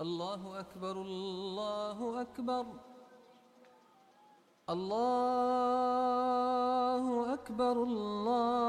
الله 0.00 0.60
أكبر 0.60 1.02
الله 1.02 2.20
أكبر 2.20 2.66
الله 4.70 5.34
أكبر 7.34 7.82
الله 7.82 8.68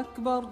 أكبر 0.00 0.48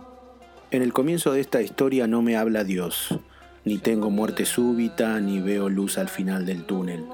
En 0.70 0.82
el 0.82 0.92
comienzo 0.92 1.32
de 1.32 1.40
esta 1.40 1.62
historia 1.62 2.06
no 2.06 2.22
me 2.22 2.36
habla 2.36 2.62
Dios, 2.62 3.18
ni 3.64 3.78
tengo 3.78 4.10
muerte 4.10 4.44
súbita, 4.44 5.18
ni 5.18 5.40
veo 5.40 5.68
luz 5.68 5.98
al 5.98 6.08
final 6.08 6.46
del 6.46 6.64
túnel. 6.64 7.08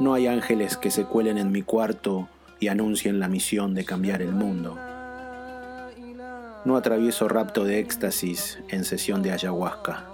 No 0.00 0.14
hay 0.14 0.28
ángeles 0.28 0.78
que 0.78 0.90
se 0.90 1.04
cuelen 1.04 1.36
en 1.36 1.52
mi 1.52 1.60
cuarto 1.60 2.30
y 2.60 2.68
anuncien 2.68 3.20
la 3.20 3.28
misión 3.28 3.74
de 3.74 3.84
cambiar 3.84 4.22
el 4.22 4.32
mundo. 4.32 4.78
No 6.64 6.76
atravieso 6.76 7.28
rapto 7.28 7.64
de 7.64 7.78
éxtasis 7.78 8.58
en 8.68 8.84
sesión 8.84 9.22
de 9.22 9.32
ayahuasca. 9.32 10.06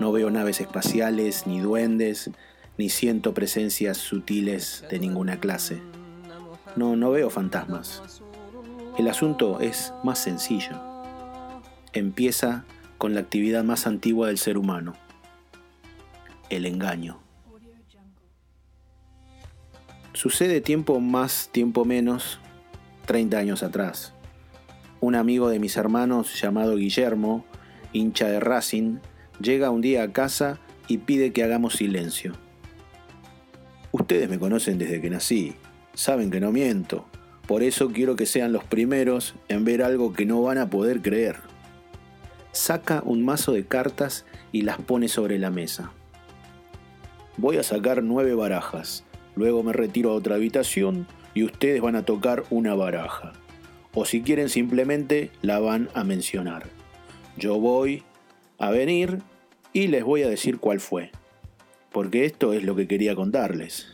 No 0.00 0.10
veo 0.10 0.30
naves 0.30 0.60
espaciales, 0.60 1.46
ni 1.46 1.60
duendes, 1.60 2.30
ni 2.76 2.88
siento 2.88 3.34
presencias 3.34 3.98
sutiles 3.98 4.84
de 4.90 4.98
ninguna 4.98 5.38
clase. 5.38 5.80
No, 6.74 6.96
no 6.96 7.10
veo 7.10 7.30
fantasmas. 7.30 8.22
El 8.98 9.08
asunto 9.08 9.60
es 9.60 9.92
más 10.02 10.18
sencillo. 10.18 10.80
Empieza 11.92 12.64
con 12.98 13.14
la 13.14 13.20
actividad 13.20 13.64
más 13.64 13.86
antigua 13.86 14.26
del 14.26 14.38
ser 14.38 14.58
humano, 14.58 14.94
el 16.50 16.66
engaño. 16.66 17.18
Sucede 20.12 20.60
tiempo 20.60 21.00
más, 21.00 21.48
tiempo 21.52 21.84
menos, 21.84 22.40
30 23.06 23.38
años 23.38 23.62
atrás. 23.62 24.12
Un 25.00 25.14
amigo 25.14 25.48
de 25.48 25.58
mis 25.58 25.78
hermanos 25.78 26.38
llamado 26.38 26.76
Guillermo, 26.76 27.46
hincha 27.94 28.28
de 28.28 28.38
Racing, 28.38 28.98
llega 29.40 29.70
un 29.70 29.80
día 29.80 30.02
a 30.02 30.12
casa 30.12 30.58
y 30.88 30.98
pide 30.98 31.32
que 31.32 31.42
hagamos 31.42 31.74
silencio. 31.74 32.34
Ustedes 33.92 34.28
me 34.28 34.38
conocen 34.38 34.76
desde 34.76 35.00
que 35.00 35.08
nací, 35.08 35.54
saben 35.94 36.30
que 36.30 36.40
no 36.40 36.52
miento, 36.52 37.06
por 37.46 37.62
eso 37.62 37.90
quiero 37.90 38.14
que 38.14 38.26
sean 38.26 38.52
los 38.52 38.62
primeros 38.62 39.34
en 39.48 39.64
ver 39.64 39.82
algo 39.82 40.12
que 40.12 40.26
no 40.26 40.42
van 40.42 40.58
a 40.58 40.68
poder 40.68 41.00
creer. 41.00 41.36
Saca 42.52 43.02
un 43.04 43.24
mazo 43.24 43.52
de 43.52 43.64
cartas 43.64 44.26
y 44.52 44.62
las 44.62 44.76
pone 44.78 45.08
sobre 45.08 45.38
la 45.38 45.50
mesa. 45.50 45.92
Voy 47.38 47.56
a 47.56 47.62
sacar 47.62 48.02
nueve 48.02 48.34
barajas, 48.34 49.04
luego 49.34 49.62
me 49.62 49.72
retiro 49.72 50.10
a 50.10 50.14
otra 50.14 50.34
habitación 50.34 51.06
y 51.32 51.44
ustedes 51.44 51.80
van 51.80 51.96
a 51.96 52.04
tocar 52.04 52.44
una 52.50 52.74
baraja. 52.74 53.32
O 53.92 54.04
si 54.04 54.22
quieren 54.22 54.48
simplemente 54.48 55.30
la 55.42 55.58
van 55.58 55.88
a 55.94 56.04
mencionar. 56.04 56.66
Yo 57.36 57.58
voy 57.58 58.04
a 58.58 58.70
venir 58.70 59.18
y 59.72 59.88
les 59.88 60.04
voy 60.04 60.22
a 60.22 60.28
decir 60.28 60.58
cuál 60.58 60.80
fue. 60.80 61.10
Porque 61.92 62.24
esto 62.24 62.52
es 62.52 62.62
lo 62.62 62.76
que 62.76 62.86
quería 62.86 63.16
contarles. 63.16 63.88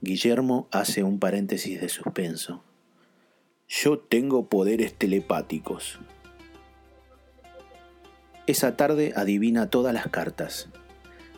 Guillermo 0.00 0.68
hace 0.70 1.02
un 1.02 1.18
paréntesis 1.18 1.80
de 1.80 1.88
suspenso. 1.88 2.64
Yo 3.68 3.98
tengo 3.98 4.48
poderes 4.48 4.94
telepáticos. 4.94 5.98
Esa 8.46 8.76
tarde 8.76 9.12
adivina 9.16 9.70
todas 9.70 9.94
las 9.94 10.08
cartas. 10.08 10.68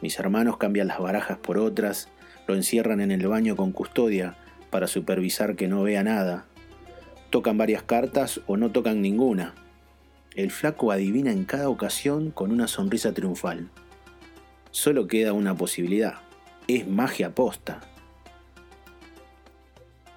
Mis 0.01 0.19
hermanos 0.19 0.57
cambian 0.57 0.89
las 0.89 0.99
barajas 0.99 1.39
por 1.39 1.59
otras, 1.59 2.09
lo 2.47 2.55
encierran 2.55 3.01
en 3.01 3.11
el 3.11 3.27
baño 3.27 3.57
con 3.57 3.73
custodia 3.73 4.37
para 4.71 4.87
supervisar 4.87 5.55
que 5.55 5.69
no 5.69 5.83
vea 5.83 6.03
nada. 6.03 6.47
Tocan 7.35 7.59
varias 7.59 7.83
cartas 7.83 8.41
o 8.47 8.57
no 8.57 8.71
tocan 8.71 9.03
ninguna. 9.03 9.57
El 10.37 10.53
flaco 10.53 10.93
adivina 10.93 11.33
en 11.33 11.45
cada 11.45 11.69
ocasión 11.69 12.31
con 12.31 12.53
una 12.53 12.69
sonrisa 12.69 13.13
triunfal. 13.13 13.71
Solo 14.71 15.09
queda 15.09 15.33
una 15.33 15.57
posibilidad. 15.57 16.21
Es 16.69 16.87
magia 16.87 17.35
posta. 17.35 17.81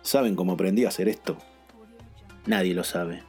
¿Saben 0.04 0.36
cómo 0.36 0.52
aprendí 0.52 0.86
a 0.86 0.90
hacer 0.90 1.10
esto? 1.10 1.40
Nadie 2.46 2.76
lo 2.76 2.84
sabe. 2.84 3.24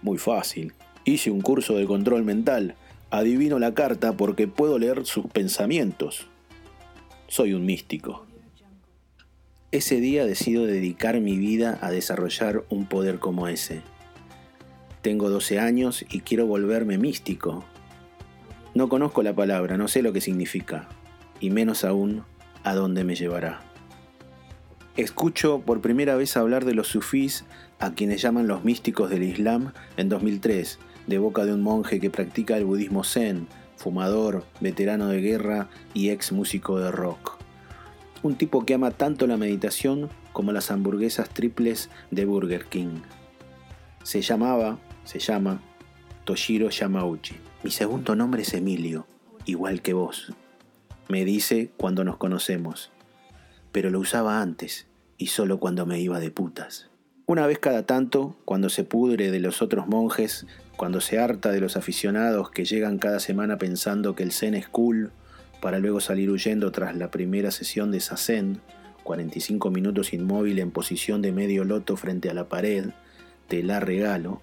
Muy 0.00 0.16
fácil. 0.16 0.72
Hice 1.04 1.30
un 1.30 1.42
curso 1.42 1.76
de 1.76 1.84
control 1.84 2.24
mental. 2.24 2.76
Adivino 3.10 3.58
la 3.58 3.74
carta 3.74 4.16
porque 4.16 4.48
puedo 4.48 4.78
leer 4.78 5.04
sus 5.04 5.26
pensamientos. 5.26 6.28
Soy 7.26 7.52
un 7.52 7.66
místico. 7.66 8.27
Ese 9.70 10.00
día 10.00 10.24
decido 10.24 10.64
dedicar 10.64 11.20
mi 11.20 11.36
vida 11.36 11.78
a 11.82 11.90
desarrollar 11.90 12.64
un 12.70 12.86
poder 12.86 13.18
como 13.18 13.48
ese. 13.48 13.82
Tengo 15.02 15.28
12 15.28 15.58
años 15.58 16.06
y 16.08 16.20
quiero 16.20 16.46
volverme 16.46 16.96
místico. 16.96 17.66
No 18.74 18.88
conozco 18.88 19.22
la 19.22 19.34
palabra, 19.34 19.76
no 19.76 19.86
sé 19.86 20.00
lo 20.00 20.14
que 20.14 20.22
significa, 20.22 20.88
y 21.38 21.50
menos 21.50 21.84
aún 21.84 22.24
a 22.64 22.74
dónde 22.74 23.04
me 23.04 23.14
llevará. 23.14 23.60
Escucho 24.96 25.60
por 25.60 25.82
primera 25.82 26.16
vez 26.16 26.38
hablar 26.38 26.64
de 26.64 26.72
los 26.72 26.88
sufís, 26.88 27.44
a 27.78 27.92
quienes 27.92 28.22
llaman 28.22 28.48
los 28.48 28.64
místicos 28.64 29.10
del 29.10 29.22
Islam, 29.22 29.74
en 29.98 30.08
2003, 30.08 30.78
de 31.06 31.18
boca 31.18 31.44
de 31.44 31.52
un 31.52 31.60
monje 31.60 32.00
que 32.00 32.08
practica 32.08 32.56
el 32.56 32.64
budismo 32.64 33.04
zen, 33.04 33.46
fumador, 33.76 34.46
veterano 34.60 35.08
de 35.08 35.20
guerra 35.20 35.68
y 35.92 36.08
ex 36.08 36.32
músico 36.32 36.80
de 36.80 36.90
rock. 36.90 37.37
Un 38.22 38.36
tipo 38.36 38.64
que 38.64 38.74
ama 38.74 38.90
tanto 38.90 39.26
la 39.26 39.36
meditación 39.36 40.10
como 40.32 40.52
las 40.52 40.70
hamburguesas 40.70 41.28
triples 41.28 41.88
de 42.10 42.24
Burger 42.24 42.64
King. 42.64 43.00
Se 44.02 44.22
llamaba, 44.22 44.78
se 45.04 45.18
llama, 45.20 45.60
Toshiro 46.24 46.68
Yamauchi. 46.68 47.36
Mi 47.62 47.70
segundo 47.70 48.16
nombre 48.16 48.42
es 48.42 48.54
Emilio, 48.54 49.06
igual 49.44 49.82
que 49.82 49.92
vos. 49.92 50.32
Me 51.08 51.24
dice 51.24 51.70
cuando 51.76 52.04
nos 52.04 52.16
conocemos. 52.16 52.90
Pero 53.72 53.90
lo 53.90 54.00
usaba 54.00 54.40
antes 54.40 54.86
y 55.16 55.28
solo 55.28 55.58
cuando 55.60 55.86
me 55.86 56.00
iba 56.00 56.20
de 56.20 56.30
putas. 56.30 56.90
Una 57.26 57.46
vez 57.46 57.58
cada 57.58 57.84
tanto, 57.84 58.36
cuando 58.44 58.68
se 58.68 58.84
pudre 58.84 59.30
de 59.30 59.38
los 59.38 59.60
otros 59.62 59.86
monjes, 59.86 60.46
cuando 60.76 61.00
se 61.00 61.18
harta 61.18 61.50
de 61.50 61.60
los 61.60 61.76
aficionados 61.76 62.50
que 62.50 62.64
llegan 62.64 62.98
cada 62.98 63.20
semana 63.20 63.58
pensando 63.58 64.14
que 64.14 64.22
el 64.22 64.32
zen 64.32 64.54
es 64.54 64.68
cool, 64.68 65.12
para 65.60 65.78
luego 65.78 66.00
salir 66.00 66.30
huyendo 66.30 66.70
tras 66.72 66.96
la 66.96 67.10
primera 67.10 67.50
sesión 67.50 67.90
de 67.90 68.00
Sazen, 68.00 68.60
45 69.02 69.70
minutos 69.70 70.12
inmóvil 70.12 70.58
en 70.58 70.70
posición 70.70 71.22
de 71.22 71.32
medio 71.32 71.64
loto 71.64 71.96
frente 71.96 72.30
a 72.30 72.34
la 72.34 72.48
pared, 72.48 72.90
te 73.48 73.62
la 73.62 73.80
regalo. 73.80 74.42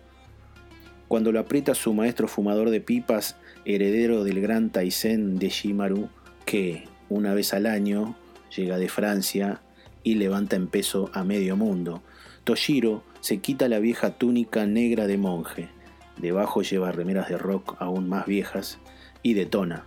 Cuando 1.08 1.32
lo 1.32 1.40
aprieta 1.40 1.76
su 1.76 1.94
maestro 1.94 2.28
fumador 2.28 2.72
de 2.72 2.82
pipas, 2.82 3.38
heredero 3.64 4.24
del 4.24 4.42
gran 4.42 4.72
Taizen 4.72 5.38
de 5.38 5.50
Shimaru, 5.50 6.10
que, 6.46 6.88
una 7.10 7.34
vez 7.34 7.54
al 7.54 7.68
año, 7.68 8.18
llega 8.56 8.78
de 8.78 8.90
Francia 8.90 9.62
y 10.04 10.16
levanta 10.16 10.56
en 10.56 10.68
peso 10.68 11.12
a 11.14 11.24
medio 11.24 11.56
mundo. 11.56 12.02
Toshiro 12.44 13.04
se 13.22 13.40
quita 13.40 13.68
la 13.68 13.80
vieja 13.80 14.18
túnica 14.18 14.66
negra 14.66 15.08
de 15.08 15.18
monje, 15.18 15.70
debajo 16.18 16.62
lleva 16.62 16.92
remeras 16.92 17.30
de 17.30 17.38
rock 17.38 17.76
aún 17.80 18.10
más 18.10 18.26
viejas 18.26 18.80
y 19.22 19.34
detona. 19.34 19.86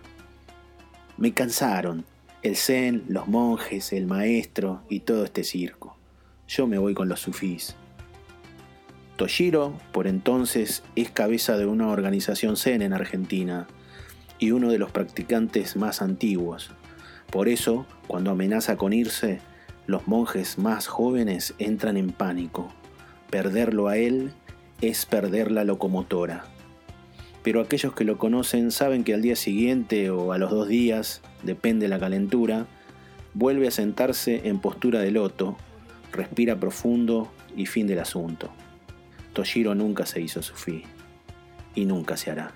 Me 1.18 1.34
cansaron, 1.34 2.04
el 2.44 2.54
zen, 2.54 3.02
los 3.08 3.26
monjes, 3.26 3.92
el 3.92 4.06
maestro 4.06 4.82
y 4.88 5.00
todo 5.00 5.24
este 5.24 5.42
circo. 5.42 5.96
Yo 6.46 6.68
me 6.68 6.78
voy 6.78 6.94
con 6.94 7.08
los 7.08 7.18
sufís. 7.18 7.74
Toshiro, 9.16 9.76
por 9.90 10.06
entonces, 10.06 10.84
es 10.94 11.10
cabeza 11.10 11.56
de 11.56 11.66
una 11.66 11.88
organización 11.88 12.56
zen 12.56 12.82
en 12.82 12.92
Argentina 12.92 13.66
y 14.38 14.52
uno 14.52 14.70
de 14.70 14.78
los 14.78 14.92
practicantes 14.92 15.74
más 15.74 16.02
antiguos. 16.02 16.70
Por 17.32 17.48
eso, 17.48 17.84
cuando 18.06 18.30
amenaza 18.30 18.76
con 18.76 18.92
irse, 18.92 19.40
los 19.88 20.06
monjes 20.06 20.56
más 20.56 20.86
jóvenes 20.86 21.52
entran 21.58 21.96
en 21.96 22.12
pánico. 22.12 22.72
Perderlo 23.28 23.88
a 23.88 23.96
él 23.96 24.30
es 24.80 25.04
perder 25.04 25.50
la 25.50 25.64
locomotora. 25.64 26.44
Pero 27.48 27.62
aquellos 27.62 27.94
que 27.94 28.04
lo 28.04 28.18
conocen 28.18 28.70
saben 28.70 29.04
que 29.04 29.14
al 29.14 29.22
día 29.22 29.34
siguiente 29.34 30.10
o 30.10 30.34
a 30.34 30.38
los 30.38 30.50
dos 30.50 30.68
días, 30.68 31.22
depende 31.42 31.88
la 31.88 31.98
calentura, 31.98 32.66
vuelve 33.32 33.66
a 33.66 33.70
sentarse 33.70 34.42
en 34.46 34.58
postura 34.58 35.00
de 35.00 35.12
loto, 35.12 35.56
respira 36.12 36.60
profundo 36.60 37.32
y 37.56 37.64
fin 37.64 37.86
del 37.86 38.00
asunto. 38.00 38.50
Toshiro 39.32 39.74
nunca 39.74 40.04
se 40.04 40.20
hizo 40.20 40.42
sufí 40.42 40.82
y 41.74 41.86
nunca 41.86 42.18
se 42.18 42.30
hará. 42.30 42.52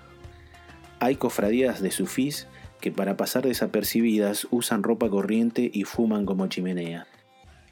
Hay 0.99 1.15
cofradías 1.15 1.81
de 1.81 1.89
sufís 1.89 2.45
que 2.79 2.91
para 2.91 3.17
pasar 3.17 3.47
desapercibidas 3.47 4.45
usan 4.51 4.83
ropa 4.83 5.09
corriente 5.09 5.71
y 5.73 5.85
fuman 5.85 6.27
como 6.27 6.45
chimenea. 6.45 7.07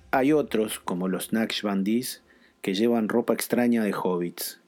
Hay 0.09 0.33
otros, 0.33 0.79
como 0.79 1.07
los 1.07 1.33
Naqshbandis, 1.33 2.23
que 2.63 2.73
llevan 2.73 3.09
ropa 3.09 3.35
extraña 3.35 3.83
de 3.83 3.93
hobbits. 3.93 4.59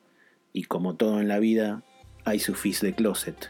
Y 0.54 0.66
como 0.66 0.94
todo 0.94 1.20
en 1.20 1.28
la 1.28 1.40
vida, 1.40 1.82
hay 2.26 2.40
sufís 2.40 2.82
de 2.82 2.94
closet. 2.94 3.50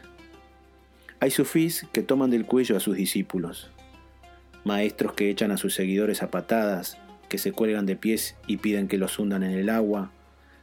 Hay 1.20 1.30
sufís 1.30 1.86
que 1.92 2.02
toman 2.02 2.30
del 2.30 2.44
cuello 2.44 2.76
a 2.76 2.80
sus 2.80 2.96
discípulos. 2.96 3.70
Maestros 4.64 5.14
que 5.14 5.30
echan 5.30 5.50
a 5.50 5.56
sus 5.56 5.74
seguidores 5.74 6.22
a 6.22 6.30
patadas, 6.30 6.98
que 7.28 7.38
se 7.38 7.52
cuelgan 7.52 7.86
de 7.86 7.96
pies 7.96 8.36
y 8.46 8.58
piden 8.58 8.88
que 8.88 8.98
los 8.98 9.18
hundan 9.18 9.42
en 9.42 9.52
el 9.52 9.70
agua, 9.70 10.10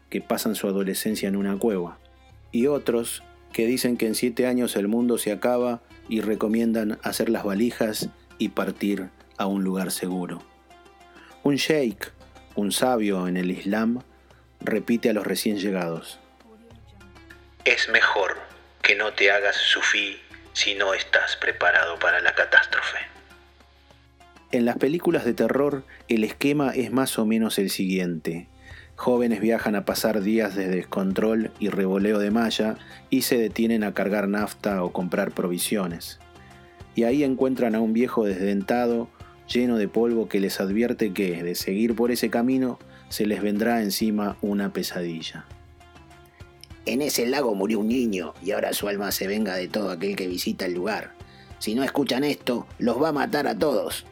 que 0.10 0.22
pasan 0.22 0.56
su 0.56 0.68
adolescencia 0.68 1.30
en 1.30 1.36
una 1.36 1.58
cueva, 1.58 1.98
y 2.52 2.68
otros 2.68 3.24
que 3.54 3.66
dicen 3.66 3.98
que 3.98 4.08
en 4.08 4.16
siete 4.16 4.48
años 4.48 4.76
el 4.76 4.88
mundo 4.88 5.18
se 5.18 5.32
acaba 5.32 5.82
y 6.08 6.22
recomiendan 6.22 7.00
hacer 7.04 7.30
las 7.30 7.44
valijas 7.44 8.10
y 8.38 8.50
partir 8.50 9.10
a 9.38 9.46
un 9.48 9.64
lugar 9.64 9.92
seguro. 9.92 10.42
Un 11.44 11.56
sheikh, 11.56 12.12
un 12.56 12.72
sabio 12.72 13.28
en 13.28 13.38
el 13.38 13.52
Islam, 13.52 14.02
repite 14.60 15.10
a 15.10 15.14
los 15.14 15.26
recién 15.26 15.58
llegados. 15.58 16.21
Es 17.66 17.90
mejor 17.90 18.38
que 18.82 18.96
no 18.96 19.14
te 19.14 19.32
hagas 19.32 19.56
sufí 19.56 20.20
si 20.54 20.74
no 20.74 20.96
estás 20.96 21.36
preparado 21.36 22.00
para 22.00 22.20
la 22.20 22.34
catástrofe. 22.34 22.98
En 24.52 24.66
las 24.66 24.78
películas 24.78 25.26
de 25.26 25.36
terror 25.36 25.84
el 26.08 26.24
esquema 26.24 26.72
es 26.72 26.92
más 26.92 27.20
o 27.20 27.26
menos 27.28 27.60
el 27.60 27.70
siguiente. 27.70 28.48
Jóvenes 28.96 29.42
viajan 29.42 29.76
a 29.76 29.86
pasar 29.86 30.22
días 30.22 30.56
de 30.56 30.70
descontrol 30.70 31.52
y 31.60 31.70
revoleo 31.70 32.18
de 32.18 32.32
malla 32.32 32.78
y 33.12 33.22
se 33.22 33.38
detienen 33.38 33.84
a 33.84 33.94
cargar 33.94 34.28
nafta 34.28 34.84
o 34.84 34.92
comprar 34.92 35.32
provisiones. 35.32 36.20
Y 36.96 37.04
ahí 37.04 37.24
encuentran 37.24 37.76
a 37.76 37.80
un 37.80 37.94
viejo 37.94 38.26
desdentado, 38.26 39.08
lleno 39.48 39.78
de 39.78 39.88
polvo 39.88 40.28
que 40.28 40.40
les 40.40 40.60
advierte 40.60 41.14
que, 41.14 41.44
de 41.44 41.54
seguir 41.54 41.96
por 41.96 42.10
ese 42.10 42.32
camino, 42.32 42.80
se 43.10 43.28
les 43.28 43.44
vendrá 43.44 43.84
encima 43.84 44.38
una 44.42 44.74
pesadilla. 44.74 45.46
En 46.86 47.02
ese 47.02 47.28
lago 47.28 47.54
murió 47.54 47.80
un 47.80 47.90
niño 47.90 48.34
y 48.44 48.52
ahora 48.52 48.74
su 48.74 48.88
alma 48.88 49.12
se 49.12 49.28
venga 49.28 49.56
de 49.56 49.68
todo 49.68 49.92
aquel 49.92 50.16
que 50.16 50.28
visita 50.28 50.66
el 50.66 50.74
lugar. 50.74 51.14
Si 51.60 51.76
no 51.76 51.84
escuchan 51.84 52.24
esto, 52.24 52.66
los 52.80 53.02
va 53.02 53.10
a 53.10 53.14
matar 53.14 53.48
a 53.48 53.58
todos. 53.58 54.06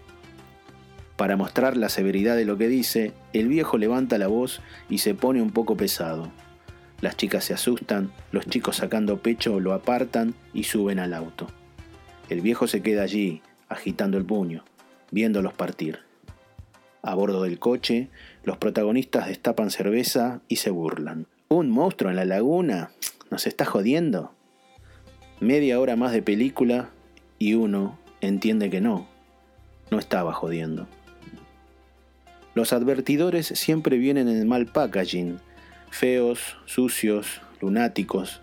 Para 1.15 1.35
mostrar 1.35 1.75
la 1.75 1.89
severidad 1.89 2.35
de 2.35 2.45
lo 2.45 2.57
que 2.57 2.67
dice, 2.67 3.11
el 3.33 3.47
viejo 3.47 3.77
levanta 3.77 4.17
la 4.17 4.27
voz 4.27 4.61
y 4.87 4.99
se 4.99 5.15
pone 5.15 5.41
un 5.41 5.51
poco 5.51 5.75
pesado. 5.75 6.31
Las 7.01 7.17
chicas 7.17 7.43
se 7.45 7.53
asustan, 7.53 8.11
los 8.31 8.45
chicos 8.45 8.77
sacando 8.77 9.21
pecho 9.21 9.59
lo 9.59 9.73
apartan 9.73 10.35
y 10.53 10.63
suben 10.63 10.99
al 10.99 11.13
auto. 11.13 11.47
El 12.29 12.41
viejo 12.41 12.67
se 12.67 12.81
queda 12.81 13.01
allí, 13.01 13.41
agitando 13.67 14.17
el 14.17 14.25
puño, 14.25 14.63
viéndolos 15.09 15.53
partir. 15.53 15.99
A 17.01 17.15
bordo 17.15 17.43
del 17.43 17.57
coche, 17.57 18.09
los 18.43 18.57
protagonistas 18.57 19.27
destapan 19.27 19.71
cerveza 19.71 20.41
y 20.47 20.57
se 20.57 20.69
burlan. 20.69 21.25
¿Un 21.51 21.71
monstruo 21.71 22.11
en 22.11 22.15
la 22.15 22.25
laguna? 22.25 22.91
¿Nos 23.31 23.47
está 23.47 23.65
jodiendo? 23.65 24.35
Media 25.39 25.79
hora 25.79 25.95
más 25.95 26.11
de 26.11 26.21
película 26.21 26.91
y 27.39 27.55
uno 27.55 27.97
entiende 28.21 28.69
que 28.69 28.81
no, 28.81 29.07
no 29.89 29.97
estaba 29.97 30.31
jodiendo. 30.31 30.87
Los 32.53 32.71
advertidores 32.71 33.47
siempre 33.47 33.97
vienen 33.97 34.27
en 34.27 34.47
mal 34.47 34.67
packaging, 34.67 35.39
feos, 35.89 36.55
sucios, 36.65 37.41
lunáticos. 37.61 38.41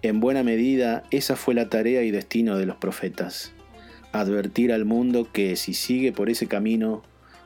En 0.00 0.18
buena 0.18 0.42
medida, 0.42 1.02
esa 1.10 1.36
fue 1.36 1.52
la 1.52 1.68
tarea 1.68 2.02
y 2.02 2.12
destino 2.12 2.56
de 2.56 2.64
los 2.64 2.76
profetas, 2.76 3.52
advertir 4.12 4.72
al 4.72 4.86
mundo 4.86 5.28
que 5.30 5.54
si 5.56 5.74
sigue 5.74 6.12
por 6.12 6.30
ese 6.30 6.46
camino 6.46 7.02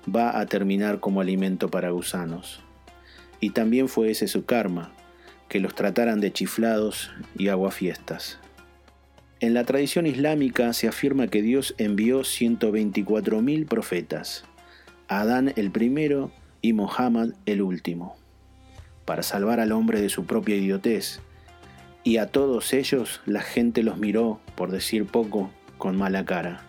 va 0.08 0.38
a 0.38 0.46
terminar 0.46 1.00
como 1.00 1.20
alimento 1.20 1.72
para 1.72 1.90
gusanos 1.90 2.62
y 3.40 3.50
también 3.50 3.88
fue 3.88 4.10
ese 4.10 4.28
su 4.28 4.44
karma, 4.44 4.92
que 5.48 5.60
los 5.60 5.74
trataran 5.74 6.20
de 6.20 6.32
chiflados 6.32 7.10
y 7.36 7.48
aguafiestas. 7.48 8.38
En 9.40 9.54
la 9.54 9.64
tradición 9.64 10.06
islámica 10.06 10.72
se 10.74 10.86
afirma 10.86 11.28
que 11.28 11.42
Dios 11.42 11.74
envió 11.78 12.20
124.000 12.20 13.66
profetas, 13.66 14.44
Adán 15.08 15.52
el 15.56 15.70
primero 15.70 16.30
y 16.60 16.72
Mohammed 16.74 17.32
el 17.46 17.62
último, 17.62 18.16
para 19.06 19.22
salvar 19.22 19.58
al 19.58 19.72
hombre 19.72 20.00
de 20.00 20.10
su 20.10 20.26
propia 20.26 20.56
idiotez, 20.56 21.20
y 22.04 22.18
a 22.18 22.26
todos 22.26 22.72
ellos 22.72 23.20
la 23.26 23.40
gente 23.40 23.82
los 23.82 23.98
miró, 23.98 24.40
por 24.54 24.70
decir 24.70 25.06
poco, 25.06 25.50
con 25.78 25.96
mala 25.96 26.24
cara. 26.24 26.62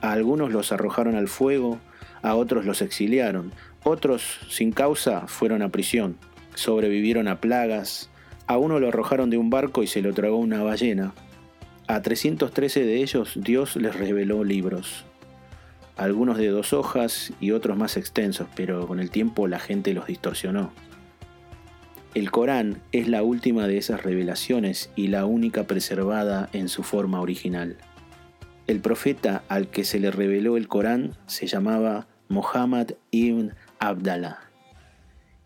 A 0.00 0.12
algunos 0.12 0.52
los 0.52 0.72
arrojaron 0.72 1.16
al 1.16 1.28
fuego, 1.28 1.80
a 2.22 2.34
otros 2.36 2.64
los 2.64 2.80
exiliaron, 2.80 3.52
otros, 3.84 4.40
sin 4.48 4.72
causa, 4.72 5.26
fueron 5.26 5.62
a 5.62 5.68
prisión, 5.68 6.16
sobrevivieron 6.54 7.28
a 7.28 7.40
plagas, 7.40 8.10
a 8.46 8.58
uno 8.58 8.80
lo 8.80 8.88
arrojaron 8.88 9.30
de 9.30 9.38
un 9.38 9.50
barco 9.50 9.82
y 9.82 9.86
se 9.86 10.02
lo 10.02 10.12
tragó 10.12 10.38
una 10.38 10.62
ballena. 10.62 11.14
A 11.86 12.02
313 12.02 12.84
de 12.84 13.02
ellos 13.02 13.32
Dios 13.36 13.76
les 13.76 13.94
reveló 13.94 14.42
libros, 14.42 15.04
algunos 15.96 16.38
de 16.38 16.48
dos 16.48 16.72
hojas 16.72 17.32
y 17.40 17.52
otros 17.52 17.76
más 17.76 17.96
extensos, 17.96 18.48
pero 18.56 18.86
con 18.86 19.00
el 19.00 19.10
tiempo 19.10 19.46
la 19.46 19.60
gente 19.60 19.94
los 19.94 20.06
distorsionó. 20.06 20.72
El 22.14 22.30
Corán 22.30 22.80
es 22.92 23.08
la 23.08 23.22
última 23.22 23.66
de 23.66 23.76
esas 23.76 24.02
revelaciones 24.02 24.90
y 24.96 25.08
la 25.08 25.26
única 25.26 25.66
preservada 25.66 26.48
en 26.52 26.68
su 26.68 26.84
forma 26.84 27.20
original. 27.20 27.76
El 28.66 28.80
profeta 28.80 29.42
al 29.48 29.68
que 29.68 29.84
se 29.84 29.98
le 29.98 30.10
reveló 30.10 30.56
el 30.56 30.68
Corán 30.68 31.16
se 31.26 31.46
llamaba 31.46 32.06
Muhammad 32.28 32.92
ibn 33.10 33.52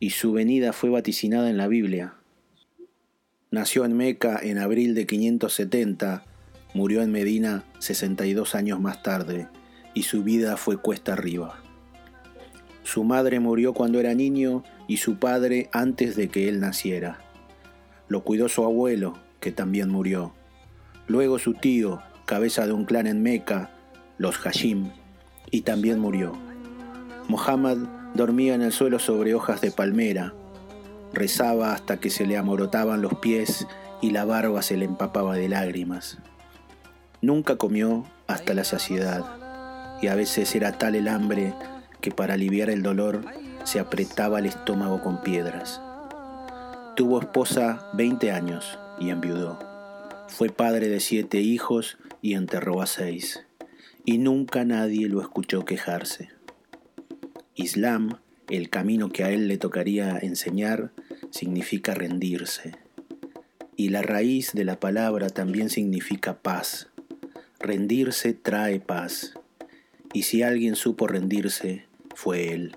Y 0.01 0.11
su 0.11 0.33
venida 0.33 0.73
fue 0.73 0.91
vaticinada 0.91 1.51
en 1.51 1.57
la 1.57 1.69
Biblia. 1.69 2.15
Nació 3.51 3.85
en 3.85 3.97
Meca 3.97 4.39
en 4.43 4.59
abril 4.59 4.95
de 4.95 5.07
570, 5.07 6.25
murió 6.75 7.03
en 7.03 7.11
Medina 7.11 7.65
62 7.79 8.55
años 8.55 8.81
más 8.81 9.03
tarde, 9.03 9.49
y 9.95 10.03
su 10.03 10.23
vida 10.23 10.57
fue 10.57 10.77
cuesta 10.77 11.15
arriba. 11.15 11.61
Su 12.83 13.05
madre 13.05 13.41
murió 13.41 13.75
cuando 13.75 14.01
era 14.01 14.15
niño 14.15 14.65
y 14.87 14.99
su 14.99 15.19
padre 15.19 15.69
antes 15.73 16.17
de 16.17 16.29
que 16.29 16.49
él 16.49 16.61
naciera. 16.61 17.21
Lo 18.09 18.25
cuidó 18.25 18.49
su 18.49 18.65
abuelo, 18.65 19.19
que 19.41 19.53
también 19.53 19.91
murió. 19.91 20.35
Luego 21.07 21.39
su 21.39 21.55
tío, 21.55 22.03
cabeza 22.25 22.67
de 22.67 22.73
un 22.73 22.85
clan 22.85 23.07
en 23.07 23.23
Meca, 23.23 23.71
los 24.17 24.39
Hashim, 24.39 24.91
y 25.51 25.63
también 25.63 25.99
murió. 25.99 26.48
Muhammad 27.29 27.79
Dormía 28.15 28.55
en 28.55 28.63
el 28.63 28.73
suelo 28.73 28.99
sobre 28.99 29.35
hojas 29.35 29.61
de 29.61 29.71
palmera. 29.71 30.35
Rezaba 31.13 31.73
hasta 31.73 31.99
que 31.99 32.11
se 32.11 32.27
le 32.27 32.37
amorotaban 32.37 33.03
los 33.03 33.15
pies 33.19 33.67
y 34.01 34.11
la 34.11 34.25
barba 34.25 34.63
se 34.63 34.77
le 34.77 34.87
empapaba 34.87 35.37
de 35.37 35.49
lágrimas. 35.49 36.19
Nunca 37.21 37.57
comió 37.57 38.05
hasta 38.27 38.55
la 38.55 38.65
saciedad 38.65 39.25
y 40.01 40.09
a 40.09 40.15
veces 40.15 40.55
era 40.55 40.79
tal 40.79 40.95
el 40.95 41.07
hambre 41.07 41.55
que 42.01 42.11
para 42.11 42.35
aliviar 42.35 42.71
el 42.71 42.83
dolor 42.83 43.25
se 43.65 43.79
apretaba 43.79 44.39
el 44.39 44.47
estómago 44.47 45.03
con 45.03 45.21
piedras. 45.21 45.81
Tuvo 46.97 47.21
esposa 47.21 47.91
20 47.93 48.33
años 48.33 48.79
y 48.99 49.11
enviudó. 49.11 49.59
Fue 50.29 50.49
padre 50.49 50.89
de 50.89 51.01
siete 51.01 51.41
hijos 51.41 51.99
y 52.23 52.35
enterró 52.35 52.81
a 52.81 52.87
seis. 52.87 53.45
Y 54.05 54.19
nunca 54.19 54.65
nadie 54.65 55.09
lo 55.09 55.21
escuchó 55.21 55.65
quejarse. 55.65 56.38
Islam, 57.59 58.21
el 58.49 58.71
camino 58.71 59.11
que 59.11 59.25
a 59.25 59.31
él 59.31 59.49
le 59.49 59.59
tocaría 59.59 60.17
enseñar, 60.17 60.93
significa 61.31 61.93
rendirse. 61.93 62.77
Y 63.75 63.89
la 63.89 64.01
raíz 64.01 64.53
de 64.53 64.65
la 64.65 64.79
palabra 64.79 65.29
también 65.29 65.69
significa 65.69 66.39
paz. 66.39 66.89
Rendirse 67.59 68.33
trae 68.33 68.79
paz. 68.79 69.35
Y 70.13 70.23
si 70.23 70.45
alguien 70.45 70.77
supo 70.77 71.09
rendirse, 71.09 71.87
fue 72.15 72.53
él. 72.53 72.77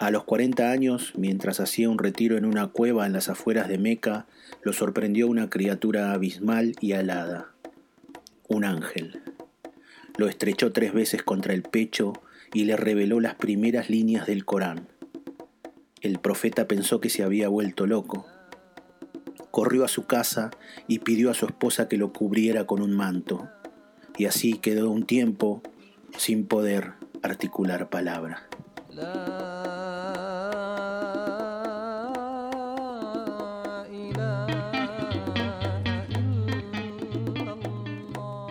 A 0.00 0.10
los 0.10 0.24
40 0.24 0.72
años, 0.72 1.12
mientras 1.16 1.60
hacía 1.60 1.88
un 1.88 1.98
retiro 1.98 2.36
en 2.36 2.44
una 2.44 2.66
cueva 2.66 3.06
en 3.06 3.12
las 3.12 3.28
afueras 3.28 3.68
de 3.68 3.78
Meca, 3.78 4.26
lo 4.62 4.72
sorprendió 4.72 5.28
una 5.28 5.48
criatura 5.48 6.12
abismal 6.12 6.74
y 6.80 6.94
alada, 6.94 7.52
un 8.48 8.64
ángel. 8.64 9.22
Lo 10.16 10.28
estrechó 10.28 10.72
tres 10.72 10.92
veces 10.92 11.22
contra 11.22 11.54
el 11.54 11.62
pecho 11.62 12.14
y 12.52 12.64
le 12.64 12.76
reveló 12.76 13.20
las 13.20 13.34
primeras 13.34 13.90
líneas 13.90 14.26
del 14.26 14.44
Corán. 14.44 14.88
El 16.00 16.18
profeta 16.18 16.66
pensó 16.66 17.00
que 17.00 17.10
se 17.10 17.22
había 17.22 17.48
vuelto 17.48 17.86
loco. 17.86 18.26
Corrió 19.50 19.84
a 19.84 19.88
su 19.88 20.06
casa 20.06 20.50
y 20.88 21.00
pidió 21.00 21.30
a 21.30 21.34
su 21.34 21.46
esposa 21.46 21.88
que 21.88 21.96
lo 21.96 22.12
cubriera 22.12 22.66
con 22.66 22.82
un 22.82 22.92
manto, 22.92 23.48
y 24.16 24.26
así 24.26 24.54
quedó 24.54 24.90
un 24.90 25.06
tiempo 25.06 25.62
sin 26.16 26.46
poder 26.46 26.94
articular 27.22 27.88
palabra. 27.88 28.48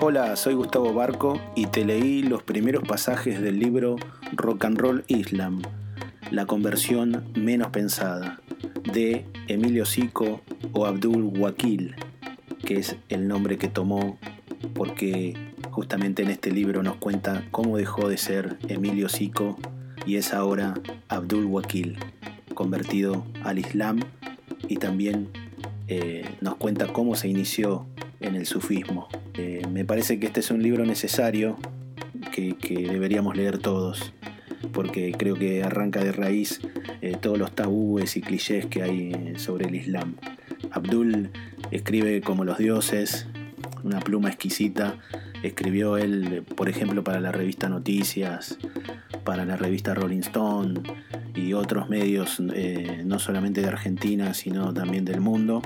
Hola, 0.03 0.35
soy 0.35 0.55
Gustavo 0.55 0.95
Barco 0.95 1.39
y 1.53 1.67
te 1.67 1.85
leí 1.85 2.23
los 2.23 2.41
primeros 2.41 2.83
pasajes 2.83 3.39
del 3.39 3.59
libro 3.59 3.97
Rock 4.31 4.65
and 4.65 4.79
Roll 4.79 5.03
Islam, 5.05 5.61
la 6.31 6.47
conversión 6.47 7.23
menos 7.35 7.67
pensada, 7.67 8.41
de 8.91 9.27
Emilio 9.47 9.85
Sico 9.85 10.41
o 10.73 10.87
Abdul 10.87 11.31
Wakil, 11.37 11.93
que 12.65 12.79
es 12.79 12.95
el 13.09 13.27
nombre 13.27 13.59
que 13.59 13.67
tomó 13.67 14.17
porque 14.73 15.37
justamente 15.69 16.23
en 16.23 16.31
este 16.31 16.49
libro 16.49 16.81
nos 16.81 16.95
cuenta 16.95 17.43
cómo 17.51 17.77
dejó 17.77 18.09
de 18.09 18.17
ser 18.17 18.57
Emilio 18.69 19.07
Sico 19.07 19.55
y 20.07 20.15
es 20.15 20.33
ahora 20.33 20.73
Abdul 21.09 21.45
Wakil, 21.45 21.99
convertido 22.55 23.23
al 23.43 23.59
Islam 23.59 23.99
y 24.67 24.77
también 24.77 25.29
eh, 25.87 26.27
nos 26.41 26.55
cuenta 26.55 26.91
cómo 26.91 27.13
se 27.13 27.27
inició 27.27 27.85
en 28.21 28.35
el 28.35 28.45
sufismo. 28.45 29.07
Eh, 29.33 29.63
me 29.71 29.85
parece 29.85 30.19
que 30.19 30.27
este 30.27 30.39
es 30.39 30.51
un 30.51 30.61
libro 30.61 30.85
necesario 30.85 31.57
que, 32.31 32.55
que 32.55 32.87
deberíamos 32.87 33.35
leer 33.35 33.57
todos, 33.57 34.13
porque 34.73 35.13
creo 35.17 35.35
que 35.35 35.63
arranca 35.63 36.03
de 36.03 36.11
raíz 36.11 36.61
eh, 37.01 37.17
todos 37.19 37.37
los 37.37 37.53
tabúes 37.53 38.15
y 38.17 38.21
clichés 38.21 38.65
que 38.67 38.83
hay 38.83 39.33
sobre 39.37 39.67
el 39.67 39.75
Islam. 39.75 40.15
Abdul 40.71 41.29
escribe 41.71 42.21
como 42.21 42.45
los 42.45 42.57
dioses, 42.57 43.27
una 43.83 43.99
pluma 43.99 44.29
exquisita. 44.29 44.97
Escribió 45.43 45.97
él, 45.97 46.43
por 46.55 46.69
ejemplo, 46.69 47.03
para 47.03 47.19
la 47.19 47.31
revista 47.31 47.67
Noticias, 47.67 48.57
para 49.23 49.43
la 49.45 49.57
revista 49.57 49.93
Rolling 49.93 50.19
Stone 50.19 50.81
y 51.33 51.53
otros 51.53 51.89
medios, 51.89 52.41
eh, 52.53 53.01
no 53.05 53.17
solamente 53.17 53.61
de 53.61 53.67
Argentina, 53.67 54.33
sino 54.33 54.73
también 54.73 55.05
del 55.05 55.19
mundo. 55.19 55.61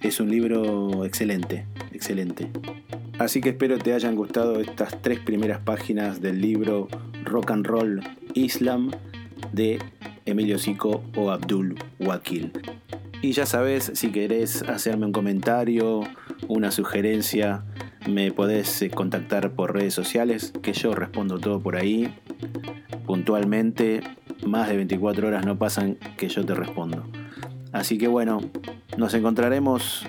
Es 0.00 0.20
un 0.20 0.30
libro 0.30 1.04
excelente, 1.04 1.66
excelente. 2.00 2.50
Así 3.18 3.42
que 3.42 3.50
espero 3.50 3.76
te 3.76 3.92
hayan 3.92 4.16
gustado 4.16 4.58
estas 4.58 5.02
tres 5.02 5.18
primeras 5.18 5.60
páginas 5.60 6.22
del 6.22 6.40
libro 6.40 6.88
Rock 7.24 7.50
and 7.50 7.66
Roll 7.66 8.00
Islam 8.32 8.90
de 9.52 9.78
Emilio 10.24 10.58
Sico 10.58 11.04
o 11.14 11.30
Abdul 11.30 11.76
Wakil. 11.98 12.52
Y 13.20 13.32
ya 13.32 13.44
sabes, 13.44 13.92
si 13.94 14.12
querés 14.12 14.62
hacerme 14.62 15.04
un 15.04 15.12
comentario, 15.12 16.00
una 16.48 16.70
sugerencia, 16.70 17.64
me 18.08 18.32
podés 18.32 18.80
eh, 18.80 18.88
contactar 18.88 19.52
por 19.52 19.74
redes 19.74 19.92
sociales, 19.92 20.54
que 20.62 20.72
yo 20.72 20.94
respondo 20.94 21.38
todo 21.38 21.60
por 21.60 21.76
ahí. 21.76 22.14
Puntualmente, 23.04 24.00
más 24.46 24.70
de 24.70 24.76
24 24.76 25.28
horas 25.28 25.44
no 25.44 25.58
pasan 25.58 25.98
que 26.16 26.30
yo 26.30 26.46
te 26.46 26.54
respondo. 26.54 27.04
Así 27.72 27.98
que 27.98 28.08
bueno, 28.08 28.40
nos 28.96 29.12
encontraremos 29.12 30.06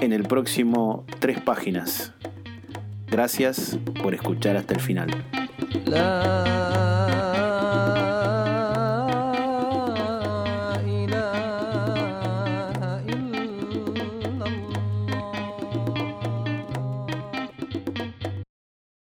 en 0.00 0.12
el 0.12 0.24
próximo 0.24 1.04
Tres 1.18 1.40
Páginas. 1.40 2.12
Gracias 3.10 3.78
por 4.02 4.14
escuchar 4.14 4.56
hasta 4.56 4.74
el 4.74 4.80
final. 4.80 5.10